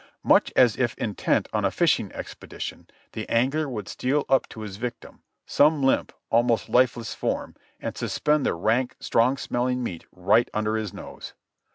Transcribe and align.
Much 0.23 0.51
as 0.55 0.77
if 0.77 0.95
intent 0.97 1.47
on 1.53 1.63
a 1.63 1.69
fishing 1.69 2.11
expedition, 2.13 2.87
the 3.11 3.29
angler 3.29 3.69
would 3.69 3.87
steal 3.87 4.25
up 4.29 4.49
to 4.49 4.61
his 4.61 4.77
vic 4.77 4.99
tim— 4.99 5.21
some 5.45 5.83
limp, 5.83 6.11
almost 6.31 6.69
lifeless 6.69 7.13
form— 7.13 7.55
and 7.79 7.95
suspend 7.95 8.43
the 8.43 8.55
rank, 8.55 8.95
strong 8.99 9.37
smelling 9.37 9.83
meat 9.83 10.05
right 10.11 10.49
under 10.55 10.75
his 10.75 10.91
nose. 10.91 11.35